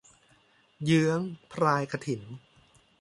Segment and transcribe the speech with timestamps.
[0.85, 1.21] เยื้อง
[1.51, 2.21] พรายกฐิน